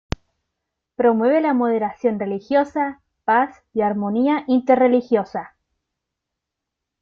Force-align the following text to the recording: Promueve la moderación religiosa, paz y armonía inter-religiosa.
Promueve 0.95 1.41
la 1.41 1.53
moderación 1.53 2.17
religiosa, 2.19 3.03
paz 3.23 3.61
y 3.71 3.81
armonía 3.81 4.43
inter-religiosa. 4.47 5.55